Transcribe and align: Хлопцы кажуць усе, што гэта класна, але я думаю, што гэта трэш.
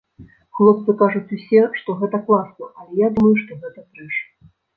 Хлопцы 0.59 0.95
кажуць 1.01 1.33
усе, 1.37 1.61
што 1.81 1.95
гэта 1.99 2.17
класна, 2.31 2.71
але 2.81 2.97
я 3.05 3.11
думаю, 3.19 3.37
што 3.45 3.61
гэта 3.61 3.79
трэш. 3.93 4.21